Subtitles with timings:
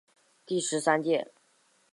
[0.47, 1.31] 第十三届